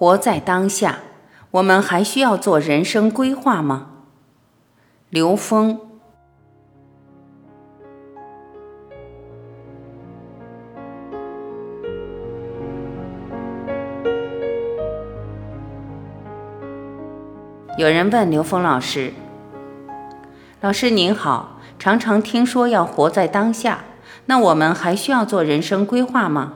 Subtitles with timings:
[0.00, 1.00] 活在当下，
[1.50, 3.88] 我们还需要做人生规划吗？
[5.10, 5.80] 刘峰。
[17.76, 19.12] 有人问刘峰老师
[20.62, 23.80] ：“老师您好，常常听说要活在当下，
[24.26, 26.52] 那我们还需要做人生规划吗？”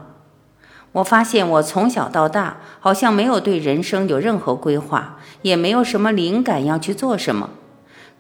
[0.93, 7.51] 我发现我从小到大好像没有对人生有任何规划，也没有什么灵感要去做什么。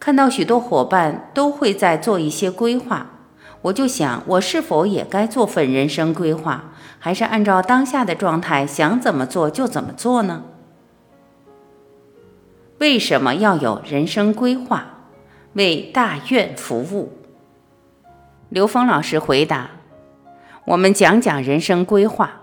[0.01, 3.07] 看到许多伙伴都会在做一些规划，
[3.61, 10.43] 我就想，我是否也该做份人生规划，还是按照当下的状态想怎么做就怎么做呢？
[12.79, 14.87] 为什么要有人生规划？
[15.53, 17.12] 为大愿服务。
[18.48, 19.70] 刘峰老师回答：
[20.65, 22.42] 我们讲讲人生规划。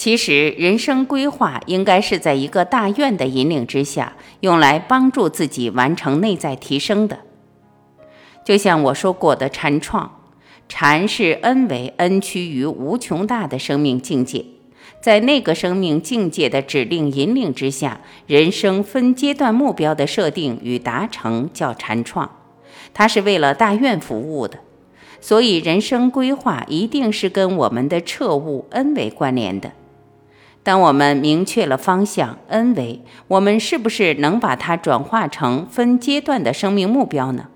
[0.00, 7.18] 其实，人生规划应该是在一个大愿的引领之下，用来帮助自己完成内在提升的。
[8.42, 10.10] 就像我说过的，禅创，
[10.70, 14.46] 禅是 N 为 N 趋于无穷大的生命境界，
[15.02, 22.38] 在那个生命境界的指令引领之下，人生分阶段目标的设定与达成叫禅创，
[22.94, 24.60] 它是为了大愿服务的。
[25.20, 29.72] 所以，人生规划一定是跟我们的彻悟 N 为关联的。
[30.62, 37.46] 当我们明确了方向 N 维，我们是不是能把它转化成分阶段的生命目标呢？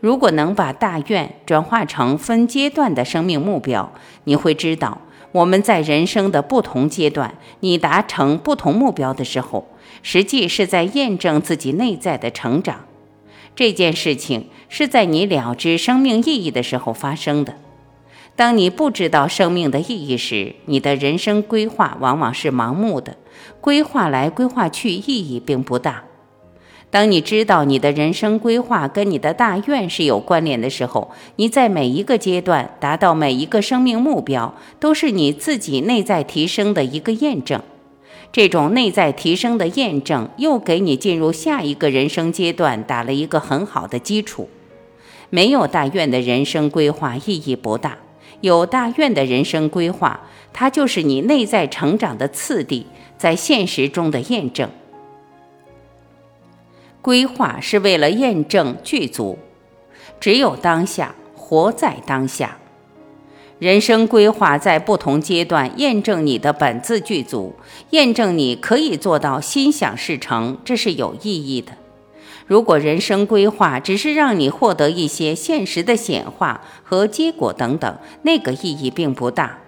[0.00, 3.92] 如果能把大愿转化成分阶段的生命目标，
[4.24, 5.00] 你会知道，
[5.32, 9.68] 我们在人生的不同阶段，你达成不同目标的时候，
[10.02, 12.84] 实际是在验证自己内在的成长。
[13.54, 17.54] 这件事情是在你了知生命意义的时候发生的。
[18.36, 23.16] 当你不知道生命的意义时，你的人生规划往往是盲目的，
[23.60, 26.02] 规划来规划去意义并不大。
[26.90, 37.60] 当你知道你的人生规划跟你的大愿是有关联的时候，你在每一个阶段达到每一个生命目标，都是你自己内在提升的一个验证。
[38.32, 44.48] 这种内在提升的验证，又给你进入下一个人生阶段打了一个很好的基础。
[45.30, 47.98] 没有大愿的人生规划意义不大。
[48.44, 50.20] 有大愿的人生规划，
[50.52, 54.68] 它就是你内在成长的次第，在现实中的验证。
[57.00, 59.38] 规划是为了验证具足，
[60.20, 62.58] 只有当下，活在当下。
[63.58, 67.54] 人生规划在不同阶段验证你的本自具足，
[67.90, 71.72] 验证你可以做到心想事成，这是有意义的。
[72.46, 79.58] 如果人生规划只是让你获得一些现实的显化和结果等等，那个意义并不大。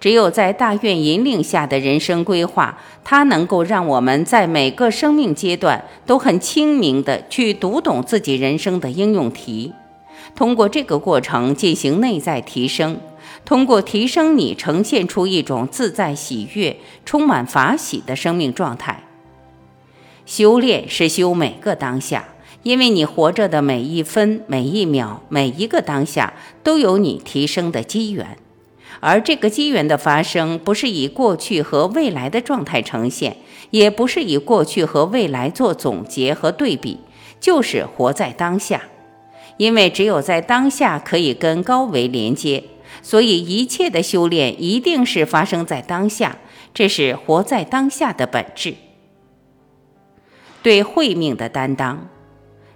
[0.00, 9.74] 只有在大愿引领下的人生规划，它能够让我们在每个生命阶段都很清明地去读懂自己人生的应用题，
[10.34, 12.98] 通过这个过程进行内在提升，
[13.44, 16.74] 通过提升你呈现出一种自在喜悦、
[17.04, 19.04] 充满法喜的生命状态。
[20.30, 22.28] 修炼是修每个当下，
[22.62, 28.38] 因为你活着的每一分、每一秒、每一个当下都有你提升的机缘，
[29.00, 33.38] 而这个机缘的发生不是以过去和未来的状态呈现，
[33.70, 37.00] 也不是以过去和未来做总结和对比，
[37.40, 38.84] 就是活在当下。
[39.56, 42.62] 因为只有在当下可以跟高维连接，
[43.02, 46.38] 所以一切的修炼一定是发生在当下，
[46.72, 48.76] 这是活在当下的本质。
[50.62, 52.08] 对慧命的担当，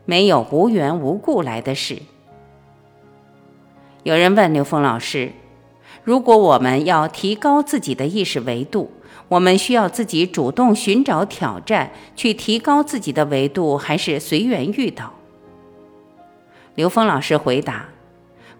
[0.06, 1.98] 没有无缘无故来的事。
[4.04, 5.32] 有人问刘峰老师
[6.02, 8.90] ：“如果我们要提高自己的意识维度，
[9.28, 15.12] 我们需要自己主动寻找挑战去提高自己的维度，还是随缘遇到？”
[16.74, 17.88] 刘峰老师回答：“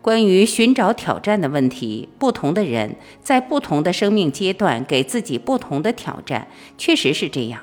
[0.01, 6.49] 关于寻找挑战的问题，不同的人在不同的生命阶段给自己不同的挑战，
[6.79, 7.61] 确实是这样。”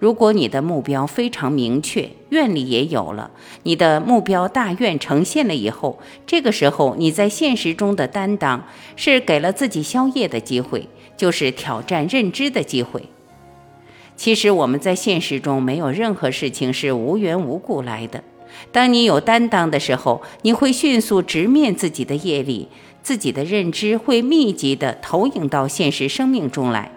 [0.00, 3.30] 如果你的目标非常明确，愿力也有了，
[3.64, 8.64] 你的目标大愿呈现了以后，这个时候你在现实中的担当
[8.96, 10.88] 是给了自己宵夜的机会，
[11.18, 13.02] 就是挑战认知的机会。
[14.16, 18.24] 其实我们在现实中没有任何事情是无缘无故来的。
[18.72, 22.68] 当你有担当的时候，你会迅速直面自己的业力，
[23.02, 26.90] 自己的认知会密集的投影到现实生命中来。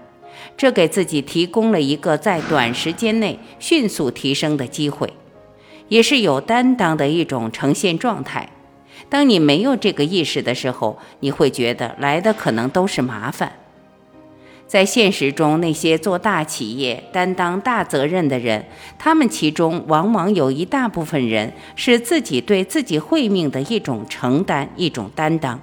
[0.55, 5.13] 这给自己提供了一个在短时间内迅速提升的机会，
[5.87, 8.49] 也是有担当的一种呈现状态。
[9.09, 13.51] 当你没有这个意识的时候，你会觉得来的可能都是麻烦。
[14.65, 18.65] 在现实中，那些做大企业、担当大责任的人，
[18.97, 25.59] 他们其中往往有一大部分人是自己对自己慧命的一种承担、一种担当。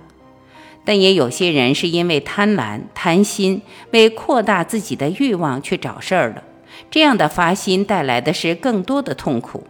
[0.90, 6.42] 但也有些人是因为贪婪、贪心，为扩大自己的欲望去找事儿了。
[6.90, 9.62] 这样的发心带来的是更多的痛苦。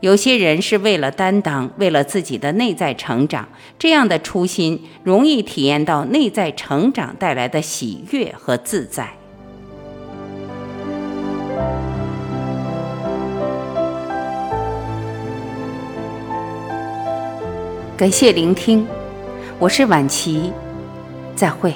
[0.00, 3.48] 有些人是为了担当，为了自己的内在成长，
[3.78, 9.10] 这样的初心容易体验到内在成长带来的喜悦和自在。
[17.96, 18.84] 感谢聆听，
[19.60, 20.52] 我是晚琪，
[21.36, 21.72] 再会。